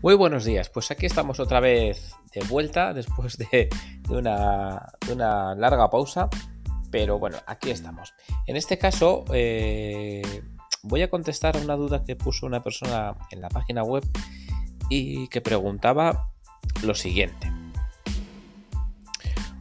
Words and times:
Muy 0.00 0.14
buenos 0.14 0.44
días, 0.44 0.70
pues 0.70 0.92
aquí 0.92 1.06
estamos 1.06 1.40
otra 1.40 1.58
vez 1.58 2.14
de 2.32 2.44
vuelta 2.44 2.94
después 2.94 3.36
de, 3.36 3.68
una, 4.08 4.86
larga 5.56 5.90
pausa, 5.90 6.28
pero 6.92 7.18
bueno, 7.18 7.38
aquí 7.48 7.70
estamos. 7.70 8.14
En 8.46 8.56
este 8.56 8.78
caso 8.78 9.24
eh, 9.32 10.22
voy 10.84 11.02
a 11.02 11.10
contestar 11.10 11.56
a 11.56 11.60
una 11.60 11.74
duda 11.74 12.04
que 12.04 12.14
puso 12.14 12.46
una 12.46 12.62
persona 12.62 13.16
en 13.32 13.40
la 13.40 13.48
página 13.48 13.82
web 13.82 14.04
y 14.88 15.26
que 15.28 15.40
preguntaba 15.40 16.30
lo 16.84 16.94
siguiente. 16.94 17.50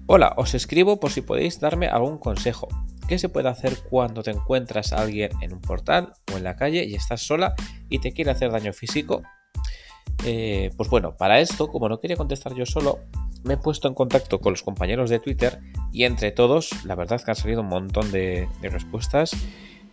Hola, 0.05 0.35
os 0.37 0.53
escribo 0.53 0.99
por 0.99 1.09
si 1.09 1.21
podéis 1.21 1.59
darme 1.59 1.87
algún 1.87 2.19
consejo. 2.19 2.67
¿Qué 3.07 3.17
se 3.17 3.29
puede 3.29 3.49
hacer 3.49 3.75
cuando 3.89 4.21
te 4.21 4.31
encuentras 4.31 4.93
a 4.93 5.01
alguien 5.01 5.31
en 5.41 5.53
un 5.53 5.61
portal 5.61 6.13
o 6.31 6.37
en 6.37 6.43
la 6.43 6.55
calle 6.55 6.85
y 6.85 6.93
estás 6.93 7.21
sola 7.21 7.55
y 7.89 7.99
te 7.99 8.13
quiere 8.13 8.29
hacer 8.29 8.51
daño 8.51 8.71
físico 8.71 9.23
eh, 10.25 10.71
pues 10.75 10.89
bueno, 10.89 11.15
para 11.15 11.39
esto, 11.39 11.67
como 11.67 11.89
no 11.89 11.99
quería 11.99 12.17
contestar 12.17 12.53
yo 12.55 12.65
solo, 12.65 12.99
me 13.43 13.55
he 13.55 13.57
puesto 13.57 13.87
en 13.87 13.93
contacto 13.93 14.39
con 14.39 14.53
los 14.53 14.63
compañeros 14.63 15.09
de 15.09 15.19
Twitter 15.19 15.59
y 15.91 16.03
entre 16.03 16.31
todos, 16.31 16.85
la 16.85 16.95
verdad 16.95 17.21
que 17.21 17.31
han 17.31 17.35
salido 17.35 17.61
un 17.61 17.67
montón 17.67 18.11
de, 18.11 18.47
respuestas, 18.61 19.35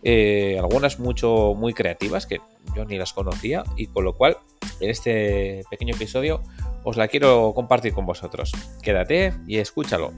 eh, 0.03 0.57
algunas 0.59 0.99
mucho 0.99 1.53
muy 1.55 1.73
creativas 1.73 2.25
que 2.25 2.39
yo 2.75 2.85
ni 2.85 2.97
las 2.97 3.13
conocía 3.13 3.63
y 3.75 3.87
con 3.87 4.03
lo 4.03 4.13
cual 4.13 4.37
en 4.79 4.89
este 4.89 5.63
pequeño 5.69 5.95
episodio 5.95 6.41
os 6.83 6.97
la 6.97 7.07
quiero 7.07 7.53
compartir 7.55 7.93
con 7.93 8.05
vosotros. 8.05 8.51
Quédate 8.81 9.33
y 9.47 9.57
escúchalo. 9.57 10.11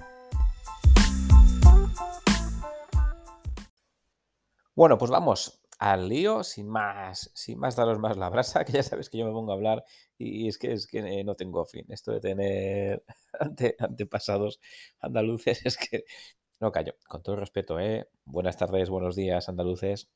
Bueno, 4.76 4.98
pues 4.98 5.10
vamos 5.10 5.60
al 5.80 6.10
lío, 6.10 6.44
sin 6.44 6.68
más, 6.68 7.32
sin 7.34 7.60
más 7.60 7.76
daros 7.76 8.00
más 8.00 8.18
la 8.18 8.30
brasa, 8.30 8.66
que 8.66 8.74
ya 8.74 8.84
sabes 8.84 9.10
que 9.10 9.18
yo 9.18 9.26
me 9.26 9.32
pongo 9.32 9.52
a 9.52 9.56
hablar 9.56 9.84
y 10.18 10.48
es 10.48 10.58
que 10.58 10.74
es 10.74 10.88
que 10.88 11.00
eh, 11.00 11.24
no 11.24 11.36
tengo 11.36 11.66
fin. 11.66 11.86
Esto 11.90 12.12
de 12.12 12.20
tener 12.20 13.04
antepasados 13.80 14.60
andaluces 15.00 15.62
es 15.66 15.78
que 15.78 16.06
no 16.60 16.72
callo. 16.72 16.96
Con 17.08 17.24
todo 17.24 17.36
respeto, 17.36 17.80
¿eh? 17.80 18.10
Buenas 18.26 18.58
tardes, 18.58 18.90
buenos 18.90 19.16
días, 19.16 19.50
andaluces. 19.50 20.10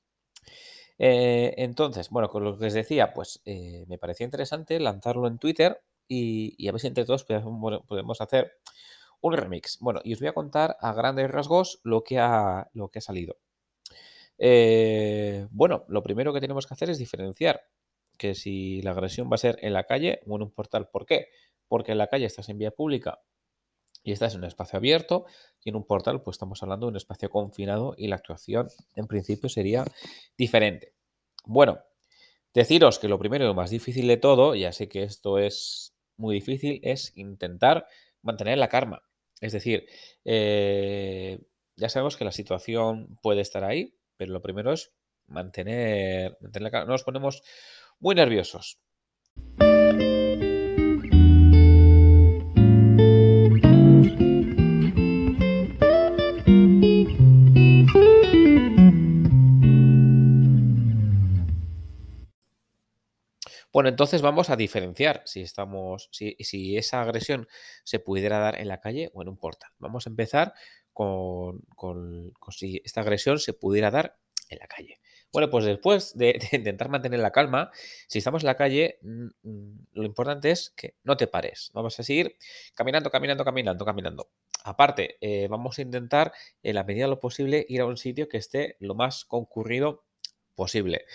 Eh, 0.97 1.53
entonces, 1.58 2.09
bueno, 2.09 2.30
con 2.30 2.43
lo 2.43 2.58
que 2.58 2.67
os 2.67 2.73
decía, 2.73 3.14
pues 3.14 3.41
eh, 3.45 3.86
me 3.88 3.97
parecía 3.97 4.25
interesante 4.25 4.80
lanzarlo 4.80 5.27
en 5.27 5.39
Twitter 5.39 5.81
y, 6.08 6.67
a 6.67 6.71
ver 6.71 6.81
si 6.81 6.88
entre 6.88 7.05
todos 7.05 7.23
podemos 7.25 8.21
hacer 8.21 8.53
un 9.21 9.33
remix. 9.33 9.77
Bueno, 9.80 10.02
y 10.03 10.14
os 10.14 10.19
voy 10.19 10.30
a 10.30 10.33
contar 10.33 10.77
a 10.81 10.93
grandes 10.93 11.30
rasgos 11.31 11.80
lo 11.83 12.03
que 12.03 12.19
ha, 12.19 12.69
lo 12.73 12.89
que 12.89 12.99
ha 12.99 13.02
salido. 13.02 13.38
Eh, 14.44 15.45
bueno, 15.52 15.86
lo 15.88 16.02
primero 16.02 16.34
que 16.34 16.42
tenemos 16.42 16.66
que 16.66 16.73
hacer 16.73 16.89
es 16.89 16.97
diferenciar 16.97 17.61
que 18.17 18.34
si 18.34 18.81
la 18.81 18.89
agresión 18.89 19.30
va 19.30 19.36
a 19.36 19.38
ser 19.38 19.59
en 19.61 19.72
la 19.72 19.83
calle 19.83 20.20
o 20.25 20.36
en 20.36 20.42
un 20.42 20.52
portal. 20.52 20.89
¿Por 20.89 21.06
qué? 21.06 21.28
Porque 21.67 21.92
en 21.92 22.00
la 22.00 22.08
calle 22.08 22.25
estás 22.25 22.50
en 22.50 22.58
vía 22.58 22.72
pública 22.72 23.22
y 24.03 24.11
estás 24.11 24.33
en 24.33 24.39
un 24.39 24.48
espacio 24.48 24.78
abierto 24.78 25.25
y 25.64 25.70
en 25.70 25.75
un 25.75 25.86
portal 25.86 26.23
pues 26.23 26.36
estamos 26.36 26.64
hablando 26.64 26.88
de 26.88 26.89
un 26.89 26.98
espacio 26.98 27.30
confinado 27.30 27.94
y 27.95 28.08
la 28.08 28.16
actuación 28.16 28.67
en 28.95 29.06
principio 29.06 29.48
sería 29.48 29.86
diferente. 30.36 30.95
Bueno, 31.45 31.78
deciros 32.52 32.98
que 32.98 33.08
lo 33.08 33.20
primero 33.20 33.45
y 33.45 33.48
lo 33.48 33.53
más 33.53 33.70
difícil 33.70 34.08
de 34.08 34.17
todo, 34.17 34.55
ya 34.55 34.72
sé 34.72 34.89
que 34.89 35.03
esto 35.03 35.38
es 35.38 35.94
muy 36.17 36.33
difícil, 36.33 36.80
es 36.81 37.16
intentar 37.16 37.86
mantener 38.23 38.58
la 38.58 38.70
karma. 38.70 39.03
Es 39.39 39.53
decir, 39.53 39.86
eh, 40.26 41.39
ya 41.76 41.89
sabemos 41.89 42.17
que 42.17 42.26
la 42.26 42.31
situación 42.31 43.20
puede 43.22 43.42
estar 43.42 43.64
ahí, 43.64 43.95
pero 44.22 44.33
lo 44.33 44.41
primero 44.44 44.72
es 44.72 44.94
mantener, 45.25 46.38
mantener 46.41 46.72
la 46.72 46.81
No 46.81 46.91
nos 46.91 47.03
ponemos 47.03 47.41
muy 48.00 48.14
nerviosos. 48.14 48.80
Bueno, 63.73 63.89
entonces 63.89 64.21
vamos 64.21 64.52
a 64.52 64.55
diferenciar 64.55 65.23
si 65.26 65.42
estamos, 65.42 66.09
si, 66.11 66.36
si, 66.42 66.77
esa 66.77 67.02
agresión 67.02 67.48
se 67.83 67.98
pudiera 67.98 68.38
dar 68.38 68.59
en 68.59 68.67
la 68.67 68.82
calle 68.82 69.09
o 69.15 69.23
en 69.23 69.30
un 69.30 69.38
portal. 69.38 69.71
Vamos 69.80 70.05
a 70.05 70.11
empezar 70.11 70.53
con, 71.76 72.34
si 72.50 72.82
esta 72.84 73.02
agresión 73.02 73.39
se 73.39 73.54
pudiera 73.54 73.92
dar 73.92 74.17
en 74.50 74.60
la 74.60 74.67
calle. 74.67 75.00
Bueno, 75.32 75.50
pues 75.50 75.66
después 75.66 76.17
de, 76.17 76.39
intentar 76.52 76.89
mantener 76.89 77.20
la 77.20 77.32
calma, 77.32 77.72
si 78.08 78.20
estamos 78.20 78.44
en 78.44 78.48
la 78.48 78.58
calle, 78.58 79.00
lo 79.02 80.04
importante 80.04 80.52
es 80.52 80.72
que 80.76 80.95
no 81.04 81.17
te 81.17 81.28
pares. 81.28 81.72
Vamos 81.73 82.00
a 82.00 82.04
seguir 82.04 82.36
caminando, 82.73 83.10
caminando, 83.10 83.45
caminando, 83.45 83.86
caminando. 83.86 84.30
Aparte, 84.64 85.17
eh, 85.22 85.48
vamos 85.50 85.80
a 85.80 85.82
intentar, 85.82 86.34
en 86.62 86.76
la 86.76 86.84
medida 86.84 87.06
de 87.06 87.12
lo 87.12 87.20
posible, 87.20 87.66
ir 87.68 87.82
a 87.82 87.86
un 87.86 87.98
sitio 87.98 88.28
que 88.28 88.38
esté 88.38 88.76
lo 88.80 88.94
más 88.94 89.26
concurrido 89.26 90.04
posible. 90.56 91.06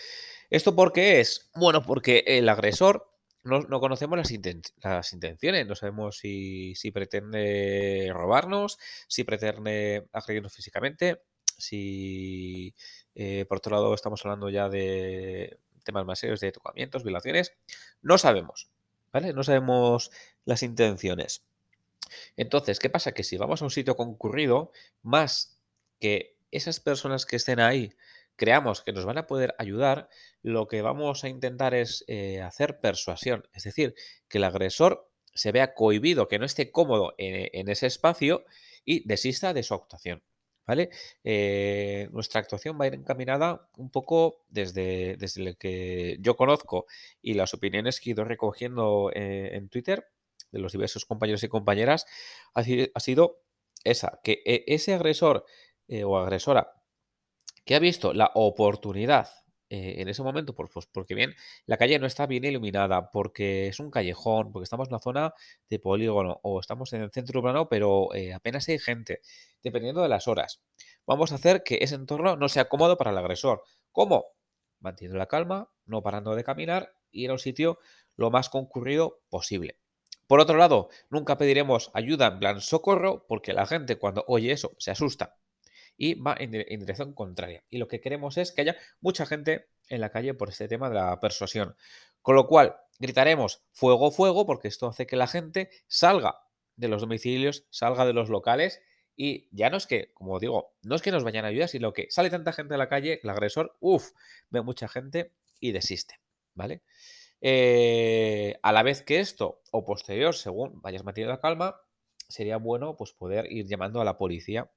¿Esto 0.50 0.74
por 0.74 0.92
qué 0.92 1.20
es? 1.20 1.50
Bueno, 1.54 1.82
porque 1.82 2.24
el 2.26 2.48
agresor 2.48 3.15
no, 3.46 3.80
conocemos 3.80 4.18
las, 4.18 4.30
intenciones, 5.12 5.66
no 5.66 5.74
sabemos 5.74 6.18
si, 6.18 6.74
pretende 6.92 8.10
robarnos, 8.12 8.78
si 9.08 9.24
pretende 9.24 10.08
agredirnos 10.12 10.52
físicamente, 10.54 11.22
si 11.56 12.74
eh, 13.14 13.46
por 13.48 13.58
otro 13.58 13.76
lado 13.76 13.94
estamos 13.94 14.24
hablando 14.24 14.50
ya 14.50 14.68
de 14.68 15.58
temas 15.84 16.04
más 16.04 16.18
serios 16.18 16.40
de 16.40 16.52
tocamientos, 16.52 17.04
violaciones, 17.04 17.52
no 18.02 18.18
sabemos, 18.18 18.68
¿vale? 19.12 19.32
No 19.32 19.44
sabemos 19.44 20.10
las 20.44 20.62
intenciones. 20.62 21.44
Entonces, 22.36 22.78
¿qué 22.78 22.90
pasa? 22.90 23.12
Que 23.12 23.24
si 23.24 23.36
vamos 23.36 23.62
a 23.62 23.64
un 23.64 23.70
sitio 23.70 23.96
concurrido, 23.96 24.72
más 25.02 25.58
que 26.00 26.36
esas 26.50 26.80
personas 26.80 27.26
que 27.26 27.36
estén 27.36 27.60
ahí 27.60 27.94
creamos 28.36 28.82
que 28.82 28.92
nos 28.92 29.04
van 29.04 29.18
a 29.18 29.26
poder 29.26 29.54
ayudar, 29.58 30.08
lo 30.42 30.68
que 30.68 30.82
vamos 30.82 31.24
a 31.24 31.28
intentar 31.28 31.74
es 31.74 32.04
eh, 32.06 32.40
hacer 32.42 32.78
persuasión, 32.80 33.48
es 33.52 33.64
decir, 33.64 33.94
que 34.28 34.38
el 34.38 34.44
agresor 34.44 35.10
se 35.34 35.52
vea 35.52 35.74
cohibido, 35.74 36.28
que 36.28 36.38
no 36.38 36.46
esté 36.46 36.70
cómodo 36.70 37.14
en, 37.18 37.68
ese 37.68 37.86
espacio 37.86 38.44
y 38.84 39.06
desista 39.06 39.52
de 39.52 39.62
su 39.62 39.74
actuación. 39.74 40.22
¿Vale? 40.68 40.90
Eh, 41.22 42.08
nuestra 42.10 42.40
actuación 42.40 42.76
va 42.80 42.86
a 42.86 42.88
ir 42.88 42.94
encaminada 42.94 43.68
un 43.76 43.88
poco 43.88 44.44
desde, 44.48 45.16
desde 45.16 45.44
lo 45.44 45.54
que 45.54 46.16
yo 46.18 46.36
conozco 46.36 46.86
y 47.22 47.34
las 47.34 47.54
opiniones 47.54 48.00
que 48.00 48.10
he 48.10 48.12
ido 48.14 48.24
recogiendo 48.24 49.12
eh, 49.14 49.50
en 49.52 49.68
Twitter 49.68 50.08
de 50.50 50.58
los 50.58 50.72
diversos 50.72 51.04
compañeros 51.04 51.44
y 51.44 51.48
compañeras, 51.48 52.04
ha 52.52 52.64
sido 53.00 53.44
esa, 53.84 54.18
que 54.24 54.42
ese 54.44 54.94
agresor 54.94 55.44
o 56.04 56.18
agresora 56.18 56.75
que 57.66 57.74
ha 57.74 57.80
visto 57.80 58.14
la 58.14 58.30
oportunidad 58.34 59.28
eh, 59.68 59.96
en 59.98 60.08
ese 60.08 60.22
momento, 60.22 60.54
pues, 60.54 60.70
porque 60.92 61.16
bien, 61.16 61.34
la 61.66 61.76
calle 61.76 61.98
no 61.98 62.06
está 62.06 62.26
bien 62.26 62.44
iluminada, 62.44 63.10
porque 63.10 63.66
es 63.66 63.80
un 63.80 63.90
callejón, 63.90 64.52
porque 64.52 64.64
estamos 64.64 64.86
en 64.86 64.94
una 64.94 65.00
zona 65.00 65.34
de 65.68 65.80
polígono 65.80 66.38
o 66.44 66.60
estamos 66.60 66.92
en 66.92 67.02
el 67.02 67.10
centro 67.10 67.40
urbano, 67.40 67.68
pero 67.68 68.14
eh, 68.14 68.32
apenas 68.32 68.68
hay 68.68 68.78
gente, 68.78 69.20
dependiendo 69.64 70.00
de 70.02 70.08
las 70.08 70.28
horas. 70.28 70.62
Vamos 71.06 71.32
a 71.32 71.34
hacer 71.34 71.64
que 71.64 71.78
ese 71.80 71.96
entorno 71.96 72.36
no 72.36 72.48
sea 72.48 72.68
cómodo 72.68 72.96
para 72.96 73.10
el 73.10 73.18
agresor. 73.18 73.64
¿Cómo? 73.90 74.26
Manteniendo 74.78 75.18
la 75.18 75.26
calma, 75.26 75.68
no 75.84 76.02
parando 76.02 76.36
de 76.36 76.44
caminar 76.44 76.94
y 77.10 77.24
ir 77.24 77.30
a 77.30 77.32
un 77.32 77.40
sitio 77.40 77.80
lo 78.14 78.30
más 78.30 78.48
concurrido 78.48 79.22
posible. 79.28 79.80
Por 80.28 80.38
otro 80.38 80.56
lado, 80.56 80.88
nunca 81.10 81.36
pediremos 81.36 81.90
ayuda 81.94 82.28
en 82.28 82.38
plan 82.38 82.60
socorro, 82.60 83.26
porque 83.26 83.52
la 83.52 83.66
gente 83.66 83.98
cuando 83.98 84.24
oye 84.28 84.52
eso 84.52 84.76
se 84.78 84.92
asusta 84.92 85.36
y 85.96 86.14
va 86.14 86.36
en, 86.38 86.50
dirección 86.50 87.12
contraria. 87.14 87.64
Y 87.70 87.78
lo 87.78 87.88
que 87.88 88.00
queremos 88.00 88.36
es 88.36 88.52
que 88.52 88.62
haya 88.62 88.76
mucha 89.00 89.26
gente 89.26 89.68
en 89.88 90.00
la 90.00 90.10
calle 90.10 90.34
por 90.34 90.48
este 90.48 90.68
tema 90.68 90.88
de 90.88 90.96
la 90.96 91.20
persuasión. 91.20 91.76
Con 92.22 92.34
lo 92.34 92.46
cual, 92.46 92.76
gritaremos 92.98 93.62
fuego, 93.72 94.10
fuego, 94.10 94.46
porque 94.46 94.68
esto 94.68 94.88
hace 94.88 95.06
que 95.06 95.16
la 95.16 95.26
gente 95.26 95.70
salga 95.86 96.40
de 96.76 96.88
los 96.88 97.00
domicilios, 97.00 97.66
salga 97.70 98.04
de 98.04 98.12
los 98.12 98.28
locales 98.28 98.80
y 99.16 99.48
ya 99.50 99.70
no 99.70 99.78
es 99.78 99.86
que, 99.86 100.12
como 100.12 100.38
digo, 100.38 100.74
no 100.82 100.94
es 100.94 101.02
que 101.02 101.10
nos 101.10 101.24
vayan 101.24 101.44
a 101.44 101.48
ayudar, 101.48 101.68
sino 101.68 101.92
que 101.92 102.08
sale 102.10 102.28
tanta 102.28 102.52
gente 102.52 102.74
a 102.74 102.78
la 102.78 102.88
calle, 102.88 103.20
el 103.22 103.30
agresor, 103.30 103.76
uff, 103.80 104.10
ve 104.50 104.60
mucha 104.60 104.88
gente 104.88 105.32
y 105.58 105.72
desiste, 105.72 106.20
¿vale? 106.54 106.82
Eh, 107.40 108.58
a 108.62 108.72
la 108.72 108.82
vez 108.82 109.02
que 109.02 109.20
esto, 109.20 109.62
o 109.70 109.84
posterior, 109.84 110.34
según 110.34 110.82
vayas 110.82 111.04
manteniendo 111.04 111.32
la 111.32 111.40
calma, 111.40 111.80
sería 112.28 112.58
bueno 112.58 112.96
pues 112.96 113.12
poder 113.12 113.50
ir 113.50 113.66
llamando 113.66 114.00
a 114.00 114.04
la 114.04 114.18
policía 114.18 114.70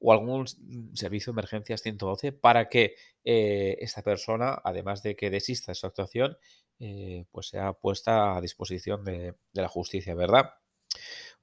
o 0.00 0.12
algún 0.12 0.46
servicio 0.94 1.32
de 1.32 1.34
emergencias 1.34 1.82
112 1.82 2.32
para 2.32 2.68
que 2.68 2.94
eh, 3.24 3.76
esta 3.80 4.02
persona, 4.02 4.60
además 4.64 5.02
de 5.02 5.16
que 5.16 5.30
desista 5.30 5.72
de 5.72 5.76
su 5.76 5.86
actuación, 5.86 6.38
eh, 6.78 7.26
pues 7.32 7.48
sea 7.48 7.72
puesta 7.72 8.36
a 8.36 8.40
disposición 8.40 9.04
de, 9.04 9.34
la 9.52 9.68
justicia, 9.68 10.14
¿verdad? 10.14 10.54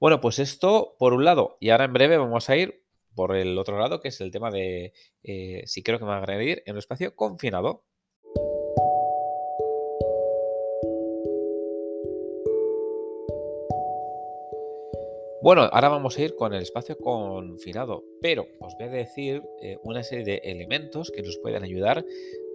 Bueno, 0.00 0.20
pues 0.20 0.38
esto 0.38 0.96
por 0.98 1.12
un 1.12 1.24
lado, 1.24 1.58
y 1.60 1.70
ahora 1.70 1.84
en 1.84 1.92
breve 1.92 2.16
vamos 2.16 2.48
a 2.48 2.56
ir 2.56 2.84
por 3.14 3.36
el 3.36 3.58
otro 3.58 3.78
lado, 3.78 4.00
que 4.00 4.08
es 4.08 4.20
el 4.20 4.30
tema 4.30 4.50
de 4.50 4.92
eh, 5.22 5.62
si 5.66 5.82
creo 5.82 5.98
que 5.98 6.04
me 6.04 6.10
va 6.10 6.16
a 6.16 6.20
agredir 6.20 6.62
en 6.66 6.74
un 6.74 6.78
espacio 6.78 7.14
confinado. 7.14 7.84
Bueno, 15.46 15.62
ahora 15.70 15.90
vamos 15.90 16.18
a 16.18 16.22
ir 16.22 16.34
con 16.34 16.52
el 16.54 16.62
espacio 16.62 16.98
confinado, 16.98 18.02
pero 18.20 18.48
os 18.58 18.74
voy 18.74 18.88
a 18.88 18.90
decir 18.90 19.44
eh, 19.62 19.78
una 19.84 20.02
serie 20.02 20.24
de 20.24 20.36
elementos 20.38 21.12
que 21.14 21.22
nos 21.22 21.38
pueden 21.38 21.62
ayudar 21.62 22.04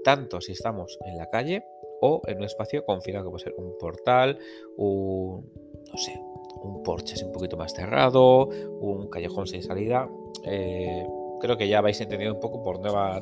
tanto 0.04 0.42
si 0.42 0.52
estamos 0.52 1.00
en 1.06 1.16
la 1.16 1.30
calle 1.30 1.64
o 2.02 2.22
en 2.28 2.40
un 2.40 2.44
espacio 2.44 2.84
confinado, 2.84 3.24
que 3.24 3.30
puede 3.30 3.44
ser 3.46 3.56
un 3.58 3.78
portal, 3.80 4.38
un, 4.76 5.50
no 5.90 5.98
sé, 5.98 6.22
un 6.64 6.84
porche 6.84 7.24
un 7.24 7.32
poquito 7.32 7.56
más 7.56 7.74
cerrado, 7.74 8.50
un 8.82 9.08
callejón 9.10 9.48
sin 9.48 9.64
salida. 9.64 10.10
Eh, 10.44 11.08
creo 11.40 11.56
que 11.56 11.70
ya 11.70 11.78
habéis 11.78 12.02
entendido 12.02 12.34
un 12.34 12.42
poco 12.42 12.62
por 12.62 12.82
dónde 12.82 12.92
va, 12.92 13.22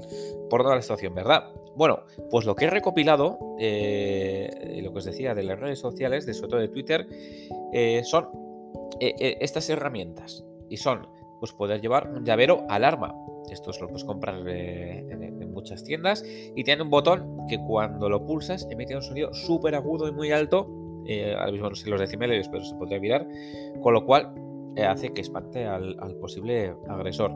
por 0.49 0.65
la 0.65 0.81
situación, 0.81 1.13
¿verdad? 1.13 1.43
Bueno, 1.75 2.05
pues 2.31 2.43
lo 2.43 2.55
que 2.55 2.65
he 2.65 2.69
recopilado, 2.71 3.37
eh, 3.59 4.79
lo 4.81 4.91
que 4.93 4.97
os 4.97 5.05
decía 5.05 5.35
de 5.35 5.43
las 5.43 5.59
redes 5.59 5.77
sociales, 5.77 6.25
de 6.25 6.33
sobre 6.33 6.49
todo 6.49 6.59
de 6.59 6.69
Twitter, 6.69 7.05
son 8.03 8.38
estas 8.99 9.69
herramientas. 9.69 10.45
Y 10.69 10.77
son, 10.77 11.07
pues 11.39 11.53
poder 11.53 11.81
llevar 11.81 12.09
un 12.09 12.25
llavero 12.25 12.65
alarma. 12.69 13.15
Esto 13.51 13.71
lo 13.81 13.87
puedes 13.87 14.03
comprar 14.03 14.47
en, 14.47 15.51
muchas 15.51 15.83
tiendas 15.83 16.23
y 16.55 16.63
tiene 16.63 16.83
un 16.83 16.89
botón 16.89 17.45
que 17.49 17.59
cuando 17.59 18.07
lo 18.07 18.25
pulsas 18.25 18.67
emite 18.69 18.95
un 18.95 19.01
sonido 19.01 19.33
súper 19.33 19.75
agudo 19.75 20.07
y 20.07 20.11
muy 20.11 20.31
alto. 20.31 20.69
Eh, 21.05 21.33
ahora 21.33 21.51
mismo 21.51 21.69
no 21.69 21.75
sé 21.75 21.89
los 21.89 21.99
decimales, 21.99 22.47
pero 22.49 22.63
se 22.63 22.75
podría 22.75 22.99
mirar. 22.99 23.27
Con 23.81 23.93
lo 23.93 24.05
cual 24.05 24.33
eh, 24.75 24.85
hace 24.85 25.11
que 25.11 25.21
espante 25.21 25.65
al, 25.65 25.95
posible 26.21 26.75
agresor. 26.87 27.31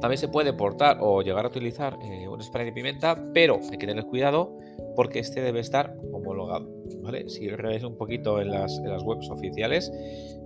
También 0.00 0.18
se 0.18 0.28
puede 0.28 0.52
portar 0.52 0.98
o 1.00 1.22
llegar 1.22 1.44
a 1.44 1.48
utilizar 1.48 1.98
eh, 2.02 2.28
un 2.28 2.42
spray 2.42 2.66
de 2.66 2.72
pimienta, 2.72 3.22
pero 3.32 3.60
hay 3.70 3.78
que 3.78 3.86
tener 3.86 4.04
cuidado 4.04 4.56
porque 4.94 5.18
este 5.18 5.40
debe 5.40 5.60
estar 5.60 5.96
homologado. 6.12 6.68
¿vale? 7.02 7.28
Si 7.28 7.48
reveis 7.48 7.84
un 7.84 7.96
poquito 7.96 8.40
en 8.40 8.50
las, 8.50 8.78
en 8.78 8.90
las 8.90 9.02
webs 9.02 9.30
oficiales 9.30 9.92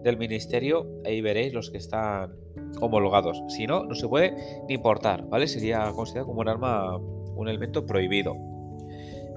del 0.03 0.17
ministerio, 0.17 1.01
ahí 1.05 1.21
veréis 1.21 1.53
los 1.53 1.71
que 1.71 1.79
están 1.79 2.35
homologados. 2.81 3.43
Si 3.49 3.67
no, 3.67 3.85
no 3.85 3.95
se 3.95 4.09
puede 4.09 4.35
ni 4.69 4.79
portar, 4.79 5.27
¿vale? 5.29 5.49
Sería 5.49 5.91
considerado 5.93 6.27
como 6.27 6.41
un 6.41 6.49
arma, 6.49 6.97
un 6.97 7.49
elemento 7.49 7.87
prohibido. 7.87 8.37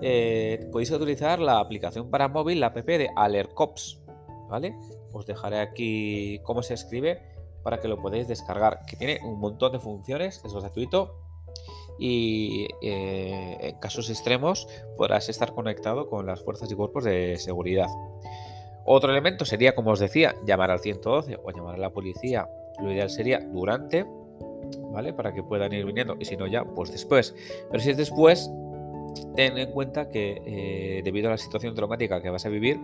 Eh, 0.02 0.68
podéis 0.72 0.92
utilizar 0.92 1.40
la 1.40 1.60
aplicación 1.60 2.10
para 2.10 2.28
móvil, 2.28 2.60
la 2.60 2.68
app 2.68 2.86
de 2.86 3.10
AlertCops, 3.16 4.02
¿vale? 4.50 4.76
Os 5.14 5.26
dejaré 5.26 5.60
aquí 5.60 6.40
cómo 6.44 6.62
se 6.62 6.74
escribe 6.74 7.22
para 7.66 7.80
que 7.80 7.88
lo 7.88 8.00
podáis 8.00 8.28
descargar, 8.28 8.86
que 8.86 8.96
tiene 8.96 9.20
un 9.24 9.40
montón 9.40 9.72
de 9.72 9.80
funciones, 9.80 10.40
es 10.46 10.54
gratuito 10.54 11.16
y 11.98 12.68
eh, 12.84 13.58
en 13.60 13.80
casos 13.80 14.12
extremos 14.12 14.68
podrás 14.96 15.30
estar 15.30 15.52
conectado 15.56 16.08
con 16.08 16.28
las 16.28 16.44
fuerzas 16.44 16.72
y 16.72 16.76
cuerpos 16.76 17.06
de 17.06 17.38
seguridad. 17.38 17.88
Otro 18.86 19.12
elemento 19.12 19.46
sería, 19.46 19.74
como 19.74 19.90
os 19.90 20.00
decía, 20.00 20.36
llamar 20.46 20.70
al 20.70 20.80
112 20.80 21.40
o 21.44 21.50
llamar 21.50 21.74
a 21.74 21.80
la 21.80 21.90
policía 21.90 22.48
lo 22.84 22.92
ideal 22.92 23.10
sería 23.10 23.40
durante, 23.40 24.06
¿vale? 24.92 25.14
Para 25.14 25.34
que 25.34 25.42
puedan 25.42 25.74
ir 25.74 25.88
viniendo 25.88 26.18
y 26.20 26.26
si 26.26 26.38
no 26.38 26.46
ya, 26.46 26.64
pues 26.64 26.92
después. 26.92 27.34
Pero 27.72 27.82
si 27.82 27.90
es 27.90 27.98
después, 27.98 28.48
ten 29.36 29.58
en 29.58 29.72
cuenta 29.72 30.10
que 30.10 30.42
eh, 30.46 31.02
debido 31.04 31.28
a 31.28 31.32
la 31.32 31.38
situación 31.38 31.76
traumática 31.76 32.22
que 32.22 32.30
vas 32.30 32.46
a 32.46 32.50
vivir, 32.50 32.80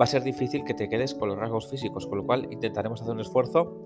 va 0.00 0.04
a 0.04 0.06
ser 0.06 0.22
difícil 0.22 0.64
que 0.64 0.74
te 0.74 0.88
quedes 0.88 1.14
con 1.14 1.28
los 1.28 1.38
rasgos 1.38 1.68
físicos, 1.68 2.06
con 2.06 2.18
lo 2.18 2.26
cual 2.26 2.48
intentaremos 2.50 3.00
hacer 3.00 3.14
un 3.14 3.20
esfuerzo 3.20 3.84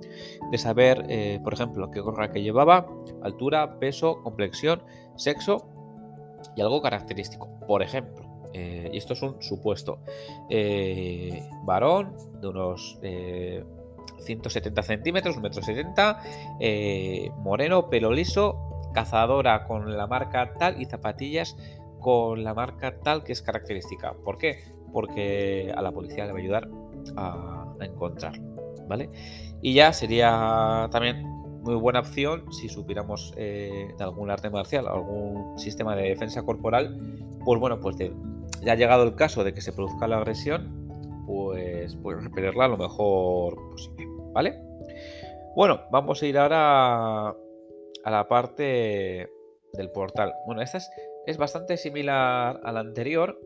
de 0.50 0.58
saber, 0.58 1.06
eh, 1.08 1.40
por 1.42 1.54
ejemplo, 1.54 1.90
qué 1.90 2.00
gorra 2.00 2.32
que 2.32 2.42
llevaba, 2.42 2.86
altura, 3.22 3.78
peso, 3.78 4.22
complexión, 4.22 4.82
sexo 5.16 5.68
y 6.56 6.60
algo 6.60 6.82
característico. 6.82 7.48
Por 7.66 7.82
ejemplo, 7.82 8.26
eh, 8.52 8.90
y 8.92 8.96
esto 8.96 9.12
es 9.12 9.22
un 9.22 9.40
supuesto, 9.42 10.00
varón 11.64 12.16
de 12.40 12.48
unos 12.48 12.98
170 14.20 14.82
centímetros, 14.82 15.36
1,70 15.36 15.42
metro 15.42 15.62
70, 15.62 16.22
eh, 16.60 17.30
moreno, 17.38 17.88
pelo 17.88 18.12
liso, 18.12 18.90
cazadora 18.92 19.66
con 19.66 19.96
la 19.96 20.06
marca 20.06 20.54
tal 20.58 20.80
y 20.80 20.86
zapatillas 20.86 21.56
con 22.00 22.42
la 22.42 22.54
marca 22.54 22.98
tal 23.00 23.22
que 23.22 23.32
es 23.32 23.42
característica. 23.42 24.14
¿Por 24.24 24.38
qué? 24.38 24.64
Porque 24.92 25.72
a 25.74 25.82
la 25.82 25.92
policía 25.92 26.26
le 26.26 26.32
va 26.32 26.38
a 26.38 26.42
ayudar 26.42 26.68
a, 27.16 27.66
encontrarlo, 27.80 28.44
¿vale? 28.88 29.08
Y 29.62 29.72
ya 29.72 29.92
sería 29.92 30.88
también 30.90 31.22
muy 31.62 31.76
buena 31.76 32.00
opción 32.00 32.52
si 32.52 32.68
supiéramos 32.68 33.32
eh, 33.36 33.94
de 33.96 34.04
algún 34.04 34.30
arte 34.30 34.50
marcial, 34.50 34.86
algún 34.86 35.58
sistema 35.58 35.96
de 35.96 36.08
defensa 36.10 36.42
corporal, 36.42 36.98
pues 37.44 37.60
bueno, 37.60 37.80
pues 37.80 37.96
ya 38.62 38.72
ha 38.72 38.76
llegado 38.76 39.04
el 39.04 39.14
caso 39.14 39.44
de 39.44 39.54
que 39.54 39.60
se 39.60 39.72
produzca 39.72 40.06
la 40.08 40.18
agresión, 40.18 41.24
pues, 41.26 41.96
pues 41.96 42.22
repelerla 42.22 42.68
lo 42.68 42.76
mejor 42.76 43.70
posible. 43.70 44.06
¿Vale? 44.32 44.60
Bueno, 45.56 45.80
vamos 45.90 46.22
a 46.22 46.26
ir 46.26 46.38
ahora 46.38 47.28
a 47.28 48.10
la 48.10 48.28
parte 48.28 49.28
del 49.72 49.90
portal. 49.90 50.32
Bueno, 50.46 50.62
esta 50.62 50.78
es, 50.78 50.90
bastante 51.36 51.76
similar 51.76 52.60
a 52.62 52.72
la 52.72 52.80
anterior, 52.80 53.40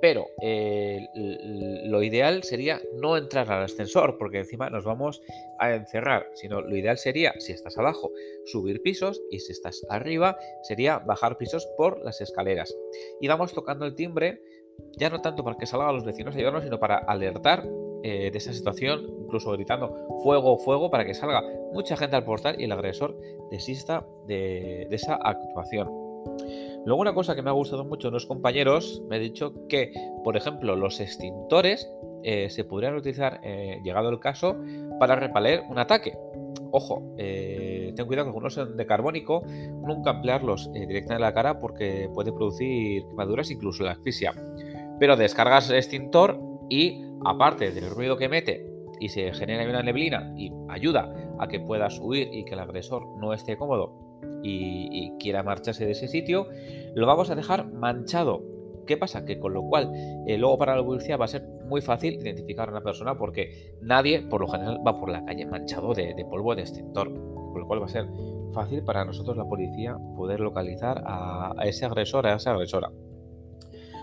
pero 0.00 0.28
eh, 0.40 1.06
lo 1.84 2.02
ideal 2.02 2.42
sería 2.42 2.80
no 2.94 3.16
entrar 3.16 3.50
al 3.52 3.64
ascensor, 3.64 4.16
porque 4.18 4.38
encima 4.38 4.70
nos 4.70 4.84
vamos 4.84 5.20
a 5.58 5.74
encerrar, 5.74 6.26
sino 6.34 6.60
lo 6.62 6.76
ideal 6.76 6.96
sería, 6.96 7.34
si 7.38 7.52
estás 7.52 7.76
abajo, 7.76 8.10
subir 8.46 8.80
pisos 8.82 9.20
y 9.30 9.40
si 9.40 9.52
estás 9.52 9.84
arriba, 9.90 10.38
sería 10.62 10.98
bajar 10.98 11.36
pisos 11.36 11.66
por 11.76 12.02
las 12.04 12.20
escaleras. 12.20 12.74
Y 13.20 13.28
vamos 13.28 13.52
tocando 13.52 13.84
el 13.84 13.94
timbre, 13.94 14.40
ya 14.96 15.10
no 15.10 15.20
tanto 15.20 15.44
para 15.44 15.58
que 15.58 15.66
salgan 15.66 15.94
los 15.94 16.04
vecinos 16.04 16.34
a 16.34 16.38
ayudarnos, 16.38 16.64
sino 16.64 16.80
para 16.80 16.96
alertar 16.96 17.66
eh, 18.02 18.30
de 18.30 18.38
esa 18.38 18.54
situación, 18.54 19.06
incluso 19.24 19.52
gritando 19.52 19.94
fuego, 20.22 20.56
fuego, 20.56 20.90
para 20.90 21.04
que 21.04 21.12
salga 21.12 21.42
mucha 21.74 21.98
gente 21.98 22.16
al 22.16 22.24
portal 22.24 22.56
y 22.58 22.64
el 22.64 22.72
agresor 22.72 23.14
desista 23.50 24.06
de, 24.26 24.88
esa 24.90 25.16
actuación. 25.16 25.99
Luego 26.84 27.00
una 27.00 27.12
cosa 27.12 27.34
que 27.34 27.42
me 27.42 27.50
ha 27.50 27.52
gustado 27.52 27.84
mucho 27.84 28.10
los 28.10 28.26
compañeros, 28.26 29.02
me 29.08 29.16
ha 29.16 29.18
dicho 29.18 29.52
que, 29.68 29.92
por 30.24 30.36
ejemplo, 30.36 30.76
los 30.76 30.98
extintores 31.00 31.90
eh, 32.22 32.48
se 32.48 32.64
podrían 32.64 32.96
utilizar, 32.96 33.40
eh, 33.42 33.80
llegado 33.84 34.08
el 34.08 34.18
caso, 34.18 34.56
para 34.98 35.16
repeler 35.16 35.62
un 35.68 35.78
ataque. 35.78 36.16
Ojo, 36.72 37.02
ten 37.16 38.06
cuidado 38.06 38.26
que 38.26 38.30
algunos 38.30 38.54
son 38.54 38.76
de 38.76 38.86
carbónico, 38.86 39.42
nunca 39.46 40.12
emplearlos 40.12 40.70
directamente 40.72 41.14
en 41.14 41.20
la 41.20 41.34
cara 41.34 41.58
porque 41.58 42.08
puede 42.14 42.32
producir 42.32 43.04
quemaduras, 43.08 43.50
incluso 43.50 43.82
la 43.82 43.92
asfixia. 43.92 44.32
Pero 44.98 45.16
descargas 45.16 45.68
el 45.70 45.76
extintor 45.76 46.38
y 46.68 47.02
aparte 47.24 47.72
del 47.72 47.90
ruido 47.90 48.16
que 48.16 48.28
mete 48.28 48.66
y 49.00 49.08
se 49.08 49.32
genera 49.32 49.68
una 49.68 49.82
neblina 49.82 50.32
y 50.36 50.52
ayuda 50.68 51.12
a 51.38 51.48
que 51.48 51.58
puedas 51.58 51.98
huir 51.98 52.28
y 52.32 52.44
que 52.44 52.54
el 52.54 52.60
agresor 52.60 53.04
no 53.18 53.32
esté 53.32 53.56
cómodo 53.56 54.09
y, 54.42 55.12
quiera 55.18 55.42
marcharse 55.42 55.84
de 55.84 55.92
ese 55.92 56.08
sitio, 56.08 56.48
lo 56.94 57.06
vamos 57.06 57.30
a 57.30 57.34
dejar 57.34 57.70
manchado. 57.72 58.42
¿Qué 58.86 58.96
pasa? 58.96 59.24
Que 59.24 59.38
con 59.38 59.52
lo 59.52 59.62
cual 59.62 59.92
eh, 60.26 60.38
luego 60.38 60.58
para 60.58 60.76
la 60.76 60.84
policía 60.84 61.16
va 61.16 61.26
a 61.26 61.28
ser 61.28 61.46
muy 61.66 61.80
fácil 61.80 62.14
identificar 62.14 62.68
a 62.68 62.72
una 62.72 62.80
persona 62.80 63.16
porque 63.16 63.76
nadie 63.82 64.22
por 64.22 64.40
lo 64.40 64.48
general 64.48 64.80
va 64.84 64.98
por 64.98 65.10
la 65.10 65.24
calle 65.24 65.46
manchado 65.46 65.94
de, 65.94 66.14
polvo 66.28 66.54
de 66.54 66.62
extintor. 66.62 67.12
Con 67.12 67.60
lo 67.60 67.66
cual 67.66 67.82
va 67.82 67.86
a 67.86 67.88
ser 67.88 68.06
fácil 68.52 68.82
para 68.82 69.04
nosotros 69.04 69.36
la 69.36 69.44
policía 69.44 69.96
poder 70.16 70.40
localizar 70.40 71.02
a 71.04 71.54
ese 71.64 71.84
agresor, 71.84 72.26
a 72.26 72.36
esa 72.36 72.52
agresora. 72.52 72.90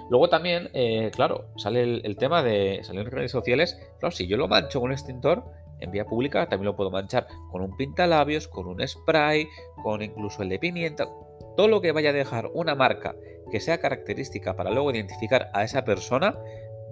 Luego 0.10 0.30
también, 0.30 0.70
eh, 0.74 1.12
claro, 1.14 1.46
sale 1.58 2.02
el, 2.04 2.16
tema 2.18 2.42
de 2.42 2.80
salir 2.84 3.02
en 3.02 3.12
redes 3.12 3.32
sociales. 3.32 3.78
Claro, 4.00 4.16
si 4.16 4.28
yo 4.28 4.38
lo 4.38 4.48
mancho 4.48 4.80
con 4.80 4.88
un 4.88 4.94
extintor 4.94 5.44
en 5.80 5.92
vía 5.92 6.06
pública, 6.06 6.48
también 6.48 6.66
lo 6.66 6.76
puedo 6.76 6.92
manchar 6.92 7.28
con 7.52 7.62
un 7.62 7.76
pintalabios, 7.76 8.48
con 8.48 8.68
un 8.68 8.86
spray, 8.88 9.48
con 9.84 10.02
incluso 10.02 10.44
el 10.44 10.50
de 10.50 10.60
pimienta. 10.60 11.08
Todo 11.56 11.68
lo 11.68 11.82
que 11.82 11.92
vaya 11.92 12.12
a 12.12 12.14
dejar 12.14 12.50
una 12.54 12.76
marca 12.76 13.16
que 13.52 13.60
sea 13.60 13.80
característica 13.80 14.56
para 14.56 14.72
luego 14.72 14.92
identificar 14.92 15.50
a 15.54 15.64
esa 15.64 15.84
persona 15.84 16.38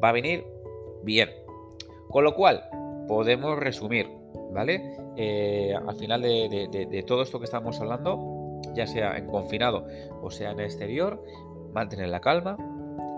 va 0.03 0.09
a 0.09 0.13
venir 0.13 0.45
bien. 1.03 1.29
Con 2.09 2.23
lo 2.23 2.35
cual, 2.35 2.63
podemos 3.07 3.57
resumir, 3.57 4.09
¿vale? 4.53 4.97
Eh, 5.17 5.75
al 5.75 5.95
final 5.95 6.21
de 6.21 7.03
todo 7.05 7.23
esto 7.23 7.39
que 7.39 7.45
estamos 7.45 7.79
hablando, 7.79 8.61
ya 8.73 8.87
sea 8.87 9.17
en 9.17 9.27
confinado 9.27 9.85
o 10.21 10.31
sea 10.31 10.51
en 10.51 10.59
exterior, 10.59 11.23
mantener 11.73 12.09
la 12.09 12.21
calma, 12.21 12.57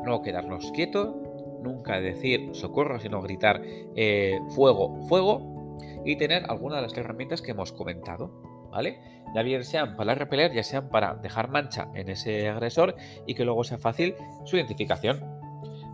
no 0.06 0.22
quedarnos 0.22 0.72
quietos, 0.72 1.14
nunca 1.62 2.00
decir 2.00 2.50
socorro, 2.54 3.00
sino 3.00 3.22
gritar 3.22 3.62
eh, 3.64 4.40
fuego, 4.50 4.96
fuego 5.08 5.57
y 6.06 6.18
tener 6.18 6.46
algunas 6.50 6.78
de 6.78 6.84
las 6.84 6.98
herramientas 6.98 7.42
que 7.42 7.52
hemos 7.52 7.72
comentado, 7.72 8.32
¿vale? 8.72 9.00
Ya 9.36 9.42
bien 9.44 9.64
sean 9.64 9.96
para 9.96 10.16
repeler, 10.16 10.54
ya 10.54 10.64
sean 10.64 10.90
para 10.90 11.16
dejar 11.16 11.50
mancha 11.50 11.90
en 11.96 12.10
ese 12.10 12.48
agresor 12.48 12.96
y 13.26 13.36
que 13.36 13.46
luego 13.46 13.64
sea 13.64 13.78
fácil 13.78 14.16
su 14.46 14.58
identificación. 14.58 15.24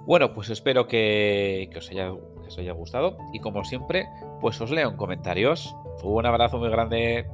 Bueno, 0.06 0.34
pues 0.34 0.50
espero 0.50 0.88
que, 0.88 1.70
os, 1.76 1.90
haya, 1.90 2.12
que 2.42 2.48
os 2.48 2.58
haya 2.58 2.74
gustado 2.74 3.18
y 3.32 3.40
como 3.40 3.64
siempre, 3.64 4.08
pues 4.42 4.60
os 4.60 4.70
leo 4.72 4.90
en 4.90 4.98
comentarios. 4.98 5.76
Un 6.04 6.26
abrazo 6.26 6.58
muy 6.58 6.70
grande. 6.70 7.26